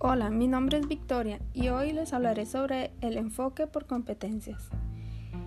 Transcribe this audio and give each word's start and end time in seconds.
Hola, 0.00 0.30
mi 0.30 0.46
nombre 0.46 0.78
es 0.78 0.86
Victoria 0.86 1.40
y 1.54 1.70
hoy 1.70 1.90
les 1.90 2.12
hablaré 2.12 2.46
sobre 2.46 2.92
el 3.00 3.16
enfoque 3.16 3.66
por 3.66 3.86
competencias. 3.86 4.68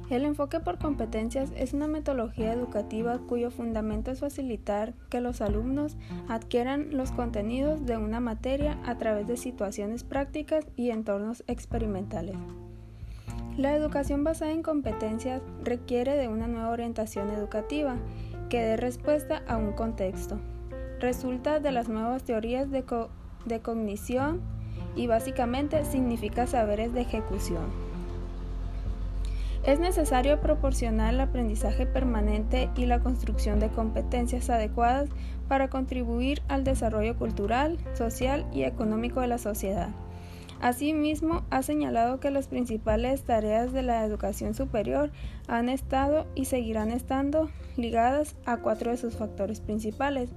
El 0.10 0.26
enfoque 0.26 0.60
por 0.60 0.78
competencias 0.78 1.54
es 1.56 1.72
una 1.72 1.88
metodología 1.88 2.52
educativa 2.52 3.18
cuyo 3.30 3.50
fundamento 3.50 4.12
es 4.12 4.20
facilitar 4.20 4.94
que 5.10 5.22
los 5.22 5.40
alumnos 5.40 5.96
adquieran 6.28 6.90
los 6.92 7.14
contenidos 7.14 7.86
de 7.86 7.96
una 7.96 8.20
materia 8.20 8.78
a 8.86 8.98
través 8.98 9.26
de 9.26 9.38
situaciones 9.38 10.04
prácticas 10.04 10.66
y 10.76 10.90
entornos 10.90 11.46
experimentales. 11.48 12.36
La 13.56 13.74
educación 13.74 14.26
basada 14.26 14.52
en 14.52 14.64
competencias 14.64 15.42
requiere 15.64 16.18
de 16.18 16.28
una 16.28 16.48
nueva 16.48 16.72
orientación 16.72 17.30
educativa 17.30 17.96
que 18.50 18.62
dé 18.62 18.76
respuesta 18.76 19.44
a 19.48 19.56
un 19.56 19.72
contexto. 19.72 20.42
Resulta 21.00 21.62
de 21.62 21.72
las 21.72 21.88
nuevas 21.88 22.26
teorías 22.26 22.70
de, 22.70 22.84
de 23.46 23.60
cognición 23.60 24.42
y 24.96 25.08
básicamente 25.08 25.86
significa 25.86 26.48
saberes 26.48 26.94
de 26.94 27.02
ejecución. 27.02 27.66
Es 29.64 29.80
necesario 29.80 30.42
proporcionar 30.42 31.14
el 31.14 31.22
aprendizaje 31.22 31.86
permanente 31.86 32.70
y 32.76 32.86
la 32.86 33.00
construcción 33.00 33.60
de 33.60 33.70
competencias 33.70 34.50
adecuadas 34.50 35.10
para 35.48 35.70
contribuir 35.70 36.42
al 36.48 36.64
desarrollo 36.64 37.16
cultural, 37.16 37.78
social 37.94 38.48
y 38.52 38.64
económico 38.64 39.22
de 39.22 39.28
la 39.28 39.38
sociedad. 39.38 39.90
Asimismo, 40.62 41.44
ha 41.50 41.64
señalado 41.64 42.20
que 42.20 42.32
las 42.32 42.48
principales 42.48 43.24
tareas 43.24 43.72
de 43.72 43.82
la 43.82 44.04
educación 44.04 44.54
superior 44.54 45.12
han 45.48 45.70
estado 45.70 46.28
y 46.36 46.46
seguirán 46.46 46.92
estando 46.92 47.50
ligadas 47.78 48.36
a 48.46 48.58
cuatro 48.58 48.92
de 48.92 48.98
sus 48.98 49.16
factores 49.16 49.60
principales. 49.60 50.30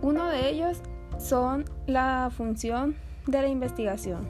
Uno 0.00 0.26
de 0.28 0.50
ellos 0.50 0.82
son 1.18 1.64
la 1.86 2.30
función 2.34 2.96
de 3.26 3.42
la 3.42 3.48
investigación, 3.48 4.26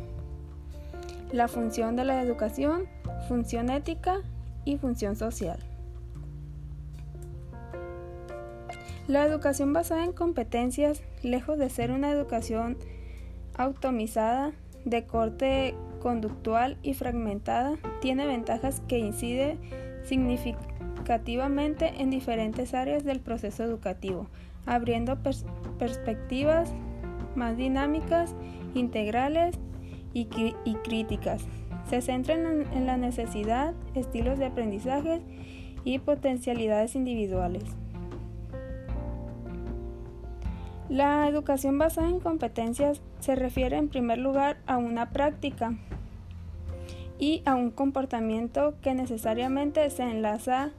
la 1.33 1.47
función 1.49 1.97
de 1.97 2.05
la 2.05 2.23
educación, 2.23 2.87
función 3.29 3.71
ética 3.71 4.23
y 4.65 4.79
función 4.79 5.15
social. 5.15 5.59
La 9.07 9.25
educación 9.25 9.73
basada 9.73 10.05
en 10.05 10.13
competencias, 10.13 11.03
lejos 11.23 11.59
de 11.59 11.71
ser 11.71 11.93
una 11.93 12.11
educación 12.11 12.77
automizada, 13.57 14.53
de 14.85 15.07
corte 15.07 15.75
conductual 16.01 16.79
y 16.83 16.95
fragmentada, 16.95 17.77
tiene 18.01 18.27
ventajas 18.27 18.83
que 18.87 18.99
inciden 18.99 19.61
significativamente 20.09 21.93
en 21.99 22.11
diferentes 22.11 22.75
áreas 22.75 23.05
del 23.05 23.21
proceso 23.21 23.63
educativo, 23.63 24.27
abriendo 24.67 25.19
perspectivas 25.79 26.73
más 27.35 27.57
dinámicas, 27.57 28.35
integrales 28.75 29.57
y, 30.13 30.27
críticas. 30.85 31.43
Se 31.89 32.03
centran 32.03 32.67
en, 32.73 32.87
la 32.87 32.97
necesidad, 32.97 33.75
estilos 33.95 34.39
de 34.39 34.47
aprendizaje 34.47 35.23
y 35.85 35.99
potencialidades 36.01 36.95
individuales. 36.95 37.65
La 40.89 41.29
educación 41.29 41.79
basada 41.79 42.09
en 42.09 42.19
competencias 42.19 43.01
se 43.21 43.35
refiere 43.35 43.77
en 43.77 43.89
primer 43.89 44.19
lugar 44.19 44.59
a 44.67 44.79
una 44.79 45.11
práctica 45.11 45.75
y 47.19 47.43
a 47.45 47.55
un 47.55 47.71
comportamiento 47.71 48.75
que 48.81 48.95
necesariamente 48.95 49.91
se 49.91 50.05
enlaza 50.05 50.71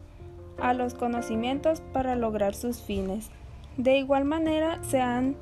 a 0.61 0.73
los 0.73 0.93
conocimientos 0.93 1.81
para 1.93 2.15
lograr 2.15 2.55
sus 2.55 2.81
fines. 2.81 3.29
De 3.77 3.97
igual 3.97 4.25
manera, 4.25 4.83
se 4.83 5.01
han 5.01 5.35